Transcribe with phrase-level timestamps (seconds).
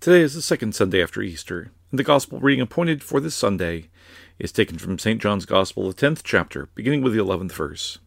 [0.00, 3.90] Today is the second Sunday after Easter, and the Gospel reading appointed for this Sunday
[4.38, 5.20] is taken from St.
[5.20, 7.98] John's Gospel, the tenth chapter, beginning with the eleventh verse.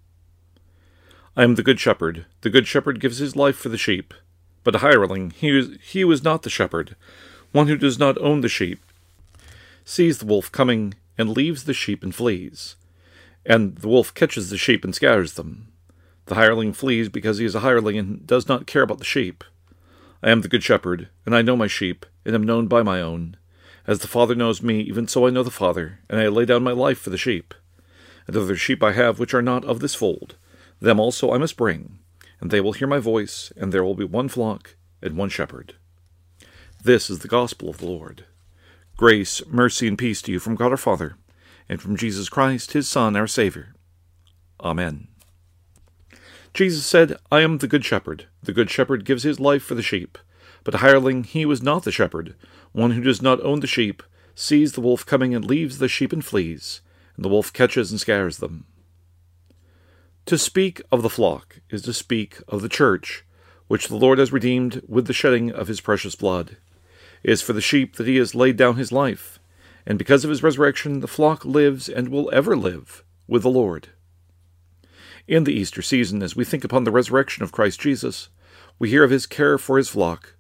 [1.38, 2.26] I am the Good Shepherd.
[2.42, 4.16] The Good Shepherd gives his life for the sheep.
[4.64, 6.96] But a hireling, he was, he who is not the shepherd,
[7.52, 8.80] one who does not own the sheep,
[9.86, 12.76] sees the wolf coming and leaves the sheep and flees.
[13.46, 15.72] And the wolf catches the sheep and scatters them.
[16.26, 19.44] The hireling flees because he is a hireling and does not care about the sheep.
[20.24, 23.02] I am the good shepherd, and I know my sheep, and am known by my
[23.02, 23.36] own.
[23.86, 26.64] As the Father knows me, even so I know the Father, and I lay down
[26.64, 27.54] my life for the sheep.
[28.26, 30.38] And other sheep I have which are not of this fold,
[30.80, 32.00] them also I must bring,
[32.40, 35.76] and they will hear my voice, and there will be one flock and one shepherd.
[36.82, 38.24] This is the gospel of the Lord.
[38.96, 41.18] Grace, mercy, and peace to you from God our Father,
[41.68, 43.76] and from Jesus Christ, his Son, our Saviour.
[44.62, 45.10] Amen.
[46.54, 48.28] Jesus said, I am the good shepherd.
[48.44, 50.18] The good shepherd gives his life for the sheep.
[50.64, 52.36] But a hireling, he was not the shepherd.
[52.72, 54.04] One who does not own the sheep,
[54.36, 56.82] sees the wolf coming and leaves the sheep and flees,
[57.16, 58.66] and the wolf catches and scatters them.
[60.28, 63.26] To speak of the flock is to speak of the church,
[63.68, 66.58] which the Lord has redeemed with the shedding of his precious blood.
[67.24, 69.40] It is for the sheep that he has laid down his life,
[69.86, 73.90] and because of his resurrection, the flock lives and will ever live with the Lord.
[75.26, 78.28] In the Easter season, as we think upon the resurrection of Christ Jesus,
[78.78, 80.36] we hear of his care for his flock.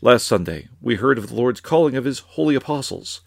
[0.00, 3.20] Last Sunday, we heard of the Lord's calling of his holy apostles.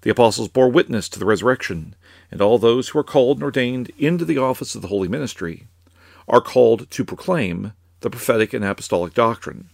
[0.00, 1.94] The apostles bore witness to the resurrection,
[2.30, 5.66] and all those who are called and ordained into the office of the holy ministry
[6.26, 9.68] are called to proclaim the prophetic and apostolic doctrine.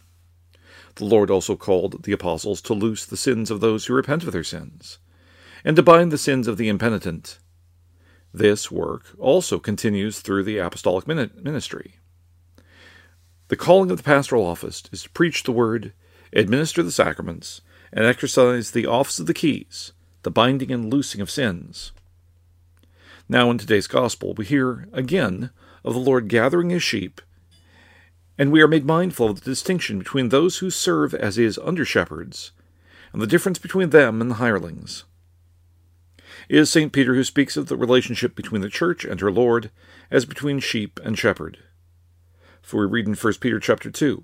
[0.96, 4.33] The Lord also called the apostles to loose the sins of those who repent of
[4.33, 4.98] their sins,
[5.64, 7.39] and to bind the sins of the impenitent,
[8.33, 11.97] this work also continues through the apostolic ministry.
[13.48, 15.92] The calling of the pastoral office is to preach the word,
[16.33, 17.61] administer the sacraments,
[17.92, 21.92] and exercise the office of the keys, the binding and loosing of sins.
[23.28, 25.51] Now, in today's gospel, we hear again
[25.85, 27.20] of the Lord gathering his sheep,
[28.39, 31.85] and we are made mindful of the distinction between those who serve as his under
[31.85, 32.52] shepherds
[33.12, 35.05] and the difference between them and the hirelings.
[36.48, 36.92] Is St.
[36.92, 39.70] Peter who speaks of the relationship between the church and her Lord
[40.10, 41.58] as between sheep and shepherd.
[42.62, 44.22] For we read in 1 Peter chapter 2,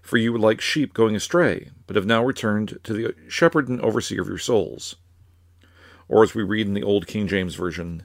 [0.00, 3.80] For you were like sheep going astray, but have now returned to the shepherd and
[3.80, 4.96] overseer of your souls.
[6.08, 8.04] Or as we read in the Old King James Version,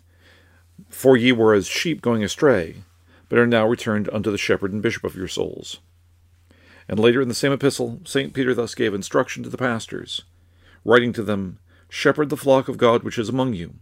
[0.90, 2.84] For ye were as sheep going astray,
[3.30, 5.80] but are now returned unto the shepherd and bishop of your souls.
[6.90, 8.34] And later in the same epistle, St.
[8.34, 10.24] Peter thus gave instruction to the pastors,
[10.84, 11.60] writing to them,
[11.94, 13.74] Shepherd the flock of God which is among you,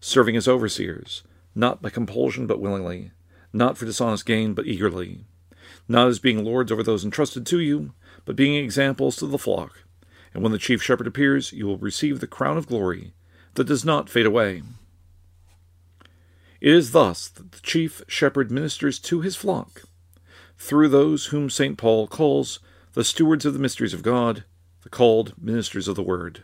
[0.00, 1.22] serving as overseers,
[1.54, 3.12] not by compulsion but willingly,
[3.52, 5.26] not for dishonest gain but eagerly,
[5.86, 7.92] not as being lords over those entrusted to you,
[8.24, 9.84] but being examples to the flock.
[10.34, 13.12] And when the chief shepherd appears, you will receive the crown of glory
[13.54, 14.62] that does not fade away.
[16.60, 19.82] It is thus that the chief shepherd ministers to his flock,
[20.58, 21.78] through those whom St.
[21.78, 22.58] Paul calls
[22.94, 24.42] the stewards of the mysteries of God,
[24.82, 26.42] the called ministers of the word.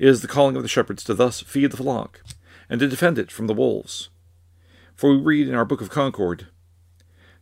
[0.00, 2.22] Is the calling of the shepherds to thus feed the flock,
[2.70, 4.08] and to defend it from the wolves.
[4.96, 6.46] For we read in our Book of Concord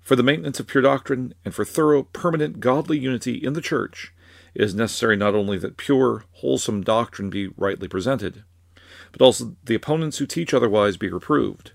[0.01, 4.13] For the maintenance of pure doctrine, and for thorough, permanent, godly unity in the Church,
[4.55, 8.43] it is necessary not only that pure, wholesome doctrine be rightly presented,
[9.13, 11.71] but also the opponents who teach otherwise be reproved.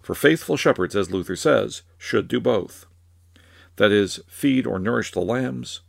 [0.00, 2.86] For faithful shepherds, as Luther says, should do both.
[3.76, 5.82] That is, feed or nourish the lambs,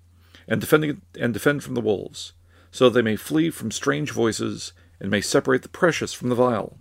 [0.46, 2.34] and defend, and defend from the wolves,
[2.76, 6.78] so they may flee from strange voices and may separate the precious from the vile.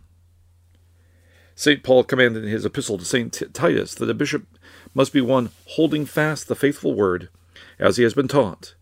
[1.55, 1.85] St.
[1.85, 3.55] Paul commanded in his epistle to St.
[3.55, 4.45] Titus that a bishop
[4.93, 7.29] must be one holding fast the faithful word,
[7.79, 8.75] as he has been taught,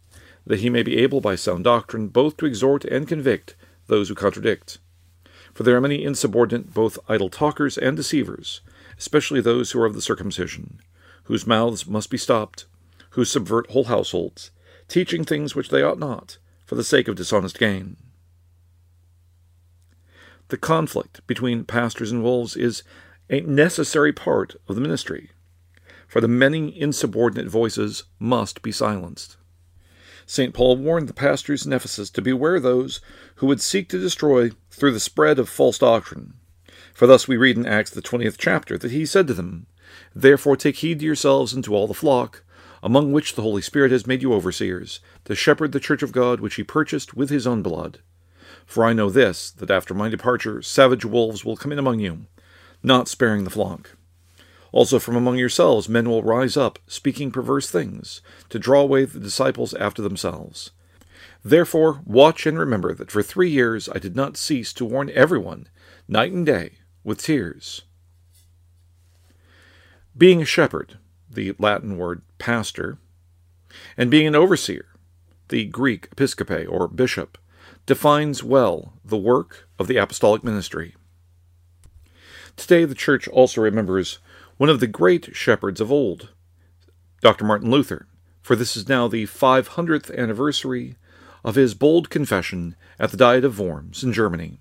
[0.47, 3.57] that he may be able by sound doctrine both to exhort and convict
[3.89, 4.79] those who contradict.
[5.53, 8.63] For there are many insubordinate, both idle talkers and deceivers,
[8.97, 10.81] especially those who are of the circumcision,
[11.25, 12.65] whose mouths must be stopped,
[13.11, 14.51] who subvert whole households,
[14.89, 16.39] teaching things which they ought not,
[16.73, 17.99] for the sake of dishonest gain.
[20.49, 22.83] The conflict between pastors and wolves is
[23.29, 25.33] a necessary part of the ministry,
[26.09, 29.37] for the many insubordinate voices must be silenced.
[30.25, 30.55] St.
[30.55, 33.03] Paul warned the pastors in Ephesus to beware those
[33.35, 36.33] who would seek to destroy through the spread of false doctrine.
[36.95, 39.67] For thus we read in Acts the twentieth chapter that he said to them,
[40.15, 42.45] Therefore take heed to yourselves and to all the flock,
[42.83, 46.41] among which the Holy Spirit has made you overseers, to shepherd the church of God
[46.41, 48.01] which he purchased with his own blood.
[48.67, 52.27] For I know this, that after my departure savage wolves will come in among you,
[52.83, 53.97] not sparing the flock.
[54.73, 59.21] Also from among yourselves men will rise up, speaking perverse things, to draw away the
[59.21, 60.71] disciples after themselves.
[61.45, 65.69] Therefore, watch and remember that for three years I did not cease to warn everyone,
[66.09, 67.83] night and day, with tears.
[70.17, 70.99] Being a shepherd,
[71.33, 72.99] the Latin word pastor,
[73.97, 74.87] and being an overseer,
[75.49, 77.39] the Greek episcope or bishop,
[77.87, 80.95] defines well the work of the apostolic ministry.
[82.57, 84.19] Today, the Church also remembers
[84.57, 86.31] one of the great shepherds of old,
[87.21, 87.45] Dr.
[87.45, 88.07] Martin Luther,
[88.43, 90.97] for this is now the 500th anniversary
[91.45, 94.61] of his bold confession at the Diet of Worms in Germany.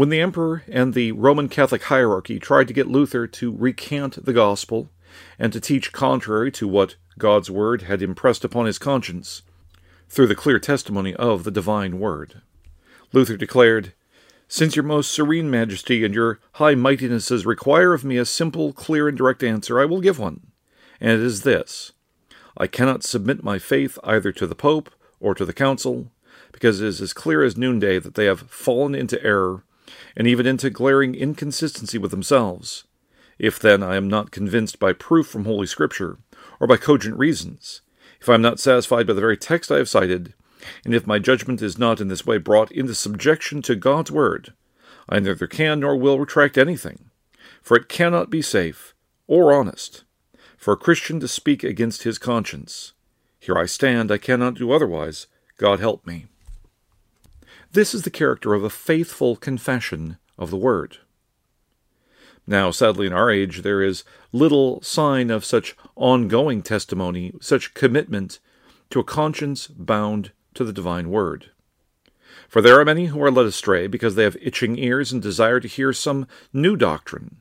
[0.00, 4.32] When the emperor and the Roman Catholic hierarchy tried to get Luther to recant the
[4.32, 4.88] gospel
[5.38, 9.42] and to teach contrary to what God's word had impressed upon his conscience
[10.08, 12.40] through the clear testimony of the divine word,
[13.12, 13.92] Luther declared,
[14.48, 19.06] Since your most serene majesty and your high mightinesses require of me a simple, clear,
[19.06, 20.46] and direct answer, I will give one,
[20.98, 21.92] and it is this.
[22.56, 24.88] I cannot submit my faith either to the Pope
[25.20, 26.10] or to the Council,
[26.52, 29.62] because it is as clear as noonday that they have fallen into error
[30.16, 32.84] and even into glaring inconsistency with themselves.
[33.38, 36.18] If then I am not convinced by proof from Holy Scripture,
[36.58, 37.80] or by cogent reasons,
[38.20, 40.34] if I am not satisfied by the very text I have cited,
[40.84, 44.52] and if my judgment is not in this way brought into subjection to God's word,
[45.08, 47.10] I neither can nor will retract anything,
[47.62, 48.94] for it cannot be safe
[49.26, 50.04] or honest
[50.60, 52.92] for a Christian to speak against his conscience.
[53.38, 55.26] Here I stand, I cannot do otherwise.
[55.56, 56.26] God help me.
[57.72, 60.98] This is the character of a faithful confession of the Word.
[62.44, 64.02] Now, sadly, in our age, there is
[64.32, 68.40] little sign of such ongoing testimony, such commitment
[68.90, 71.50] to a conscience bound to the divine word.
[72.48, 75.60] For there are many who are led astray because they have itching ears and desire
[75.60, 77.36] to hear some new doctrine.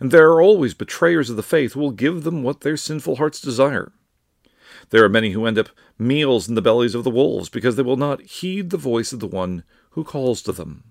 [0.00, 3.16] And there are always betrayers of the faith who will give them what their sinful
[3.16, 3.92] hearts desire.
[4.90, 5.68] There are many who end up
[5.98, 9.20] meals in the bellies of the wolves because they will not heed the voice of
[9.20, 10.84] the one who calls to them.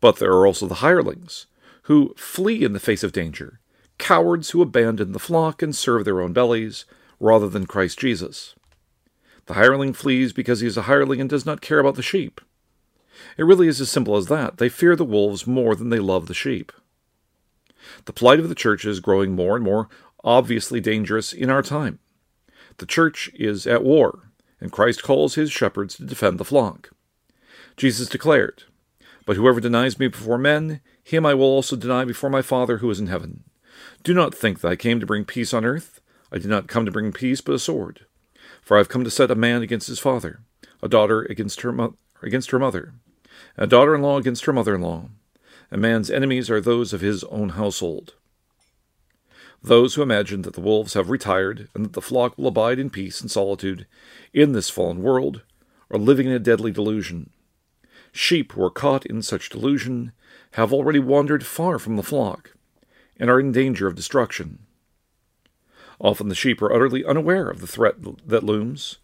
[0.00, 1.46] But there are also the hirelings,
[1.82, 3.60] who flee in the face of danger,
[3.98, 6.84] cowards who abandon the flock and serve their own bellies
[7.18, 8.54] rather than Christ Jesus.
[9.46, 12.40] The hireling flees because he is a hireling and does not care about the sheep.
[13.36, 14.58] It really is as simple as that.
[14.58, 16.72] They fear the wolves more than they love the sheep.
[18.04, 19.88] The plight of the church is growing more and more
[20.22, 21.98] obviously dangerous in our time.
[22.80, 26.88] The church is at war, and Christ calls his shepherds to defend the flock.
[27.76, 28.62] Jesus declared,
[29.26, 32.88] But whoever denies me before men, him I will also deny before my Father who
[32.88, 33.44] is in heaven.
[34.02, 36.00] Do not think that I came to bring peace on earth.
[36.32, 38.06] I did not come to bring peace, but a sword.
[38.62, 40.40] For I have come to set a man against his father,
[40.82, 42.94] a daughter against her, mo- against her mother,
[43.58, 45.10] and a daughter in law against her mother in law.
[45.70, 48.14] A man's enemies are those of his own household.
[49.62, 52.88] Those who imagine that the wolves have retired and that the flock will abide in
[52.88, 53.86] peace and solitude
[54.32, 55.42] in this fallen world
[55.90, 57.30] are living in a deadly delusion.
[58.12, 60.12] Sheep who are caught in such delusion
[60.52, 62.54] have already wandered far from the flock
[63.18, 64.60] and are in danger of destruction.
[65.98, 67.96] Often the sheep are utterly unaware of the threat
[68.26, 68.96] that looms.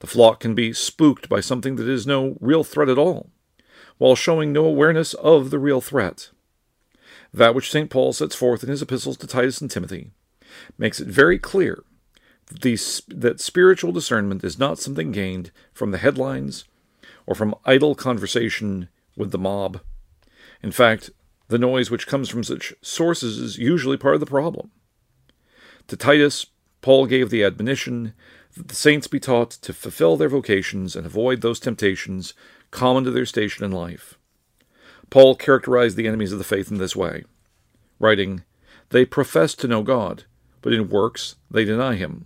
[0.00, 3.30] The flock can be spooked by something that is no real threat at all,
[3.96, 6.28] while showing no awareness of the real threat.
[7.34, 7.90] That which St.
[7.90, 10.12] Paul sets forth in his epistles to Titus and Timothy
[10.78, 11.82] makes it very clear
[12.46, 12.78] that, the,
[13.08, 16.64] that spiritual discernment is not something gained from the headlines
[17.26, 19.80] or from idle conversation with the mob.
[20.62, 21.10] In fact,
[21.48, 24.70] the noise which comes from such sources is usually part of the problem.
[25.88, 26.46] To Titus,
[26.82, 28.14] Paul gave the admonition
[28.54, 32.32] that the saints be taught to fulfill their vocations and avoid those temptations
[32.70, 34.18] common to their station in life.
[35.10, 37.24] Paul characterized the enemies of the faith in this way,
[37.98, 38.44] writing,
[38.90, 40.24] They profess to know God,
[40.62, 42.24] but in works they deny him,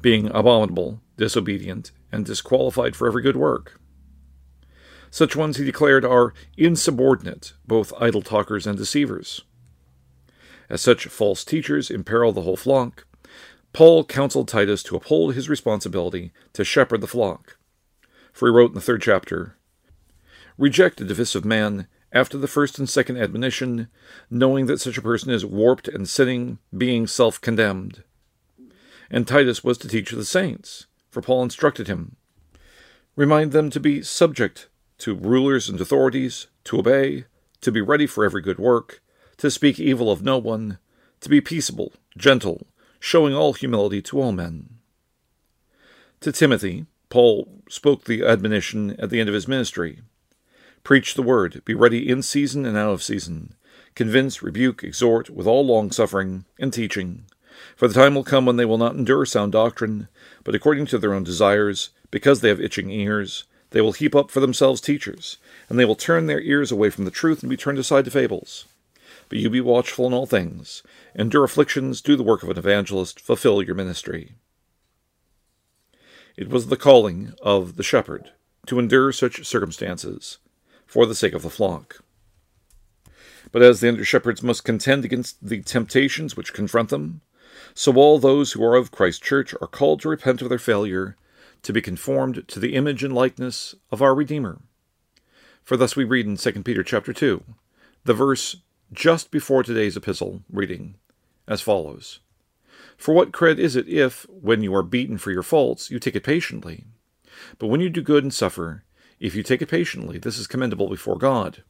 [0.00, 3.80] being abominable, disobedient, and disqualified for every good work.
[5.10, 9.42] Such ones, he declared, are insubordinate, both idle talkers and deceivers.
[10.70, 13.06] As such false teachers imperil the whole flock,
[13.72, 17.58] Paul counseled Titus to uphold his responsibility to shepherd the flock.
[18.32, 19.56] For he wrote in the third chapter,
[20.56, 23.88] Reject the divisive man after the first and second admonition,
[24.30, 28.02] knowing that such a person is warped and sinning, being self condemned.
[29.10, 32.16] And Titus was to teach the saints, for Paul instructed him.
[33.16, 37.24] Remind them to be subject to rulers and authorities, to obey,
[37.60, 39.02] to be ready for every good work,
[39.38, 40.78] to speak evil of no one,
[41.20, 42.66] to be peaceable, gentle,
[43.00, 44.78] showing all humility to all men.
[46.20, 50.00] To Timothy, Paul spoke the admonition at the end of his ministry
[50.84, 53.54] Preach the word, be ready in season and out of season.
[53.94, 57.24] Convince, rebuke, exhort with all longsuffering and teaching.
[57.76, 60.08] For the time will come when they will not endure sound doctrine,
[60.42, 64.30] but according to their own desires, because they have itching ears, they will heap up
[64.30, 67.56] for themselves teachers, and they will turn their ears away from the truth and be
[67.56, 68.66] turned aside to fables.
[69.28, 70.82] But you be watchful in all things,
[71.14, 74.34] endure afflictions, do the work of an evangelist, fulfill your ministry.
[76.36, 78.32] It was the calling of the shepherd
[78.66, 80.38] to endure such circumstances
[80.92, 82.04] for the sake of the flock.
[83.50, 87.22] But as the under shepherds must contend against the temptations which confront them,
[87.72, 91.16] so all those who are of Christ's church are called to repent of their failure
[91.62, 94.60] to be conformed to the image and likeness of our Redeemer.
[95.64, 97.42] For thus we read in 2 Peter chapter 2,
[98.04, 98.56] the verse
[98.92, 100.96] just before today's epistle reading,
[101.48, 102.20] as follows
[102.98, 106.16] For what credit is it if, when you are beaten for your faults, you take
[106.16, 106.84] it patiently?
[107.58, 108.84] But when you do good and suffer,
[109.22, 111.62] if you take it patiently, this is commendable before God.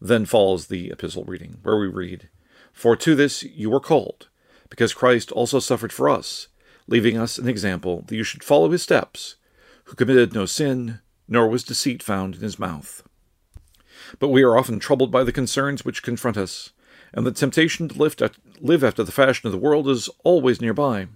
[0.00, 2.28] Then follows the epistle reading, where we read,
[2.72, 4.28] For to this you were called,
[4.68, 6.48] because Christ also suffered for us,
[6.88, 9.36] leaving us an example that you should follow his steps,
[9.84, 10.98] who committed no sin,
[11.28, 13.04] nor was deceit found in his mouth.
[14.18, 16.70] But we are often troubled by the concerns which confront us,
[17.12, 21.06] and the temptation to live after the fashion of the world is always nearby.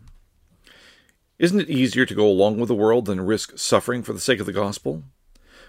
[1.36, 4.38] Isn't it easier to go along with the world than risk suffering for the sake
[4.38, 5.02] of the gospel?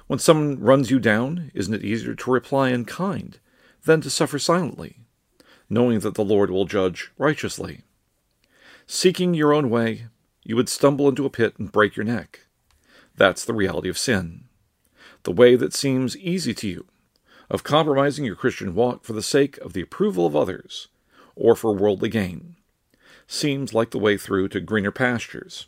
[0.06, 3.40] When someone runs you down, isn't it easier to reply in kind
[3.84, 5.00] than to suffer silently,
[5.68, 7.82] knowing that the Lord will judge righteously?
[8.86, 10.06] Seeking your own way,
[10.44, 12.42] you would stumble into a pit and break your neck.
[13.16, 14.44] That's the reality of sin.
[15.24, 16.86] The way that seems easy to you,
[17.50, 20.90] of compromising your Christian walk for the sake of the approval of others
[21.36, 22.56] or for worldly gain,
[23.28, 25.68] seems like the way through to greener pastures.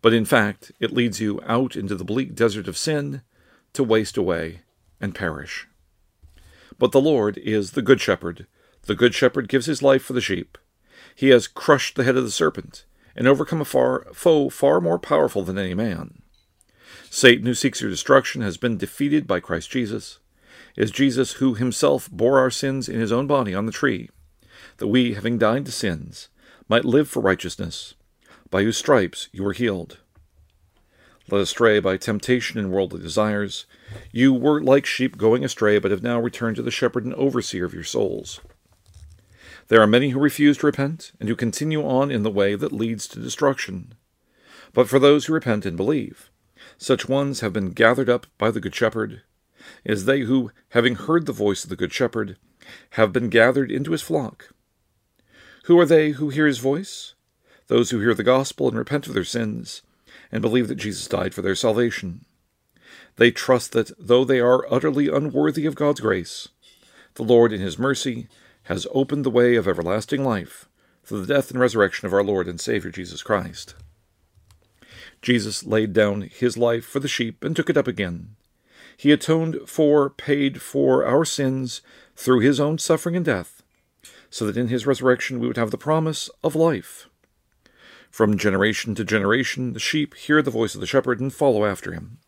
[0.00, 3.22] But in fact, it leads you out into the bleak desert of sin
[3.72, 4.60] to waste away
[5.00, 5.66] and perish.
[6.78, 8.46] But the Lord is the Good Shepherd.
[8.82, 10.56] The Good Shepherd gives his life for the sheep.
[11.14, 12.84] He has crushed the head of the serpent
[13.16, 16.22] and overcome a far, foe far more powerful than any man.
[17.10, 20.18] Satan, who seeks your destruction, has been defeated by Christ Jesus.
[20.76, 24.10] It is Jesus who himself bore our sins in his own body on the tree,
[24.76, 26.28] that we, having died to sins,
[26.68, 27.94] might live for righteousness,
[28.50, 29.98] by whose stripes you were healed.
[31.30, 33.66] Led astray by temptation and worldly desires,
[34.12, 37.66] you were like sheep going astray, but have now returned to the shepherd and overseer
[37.66, 38.40] of your souls.
[39.68, 42.72] There are many who refuse to repent, and who continue on in the way that
[42.72, 43.94] leads to destruction.
[44.72, 46.30] But for those who repent and believe,
[46.78, 49.22] such ones have been gathered up by the Good Shepherd,
[49.84, 52.38] as they who, having heard the voice of the Good Shepherd,
[52.90, 54.54] have been gathered into his flock.
[55.68, 57.12] Who are they who hear his voice?
[57.66, 59.82] Those who hear the gospel and repent of their sins,
[60.32, 62.24] and believe that Jesus died for their salvation.
[63.16, 66.48] They trust that, though they are utterly unworthy of God's grace,
[67.16, 68.28] the Lord, in his mercy,
[68.62, 70.70] has opened the way of everlasting life
[71.04, 73.74] through the death and resurrection of our Lord and Savior Jesus Christ.
[75.20, 78.36] Jesus laid down his life for the sheep and took it up again.
[78.96, 81.82] He atoned for, paid for our sins
[82.16, 83.57] through his own suffering and death
[84.30, 87.08] so that in his resurrection we would have the promise of life.
[88.10, 91.92] From generation to generation, the sheep hear the voice of the shepherd and follow after
[91.92, 92.18] him.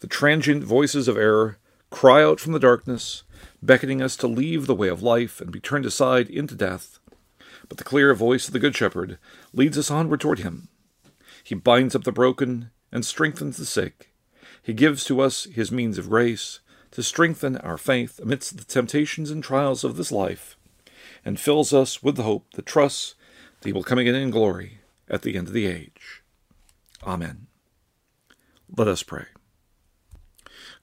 [0.00, 1.58] The transient voices of error
[1.90, 3.22] cry out from the darkness,
[3.62, 6.98] beckoning us to leave the way of life and be turned aside into death.
[7.68, 9.18] But the clear voice of the Good Shepherd
[9.52, 10.68] leads us onward toward him.
[11.42, 14.12] He binds up the broken and strengthens the sick.
[14.62, 19.30] He gives to us his means of grace to strengthen our faith amidst the temptations
[19.30, 20.57] and trials of this life
[21.24, 23.14] and fills us with the hope that trust
[23.60, 26.22] that he will come again in glory at the end of the age.
[27.04, 27.46] Amen.
[28.76, 29.26] Let us pray.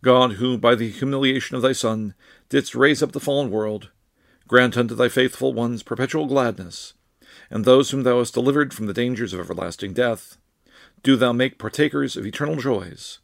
[0.01, 2.13] God, who by the humiliation of thy Son
[2.50, 3.89] didst raise up the fallen world,
[4.48, 6.94] grant unto thy faithful ones perpetual gladness,
[7.50, 10.38] and those whom thou hast delivered from the dangers of everlasting death,
[11.04, 13.20] do thou make partakers of eternal joys,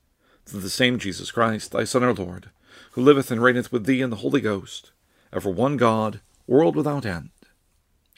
[0.46, 2.50] through the same Jesus Christ, thy Son our Lord,
[2.92, 4.92] who liveth and reigneth with thee in the Holy Ghost,
[5.34, 7.30] ever one God, world without end.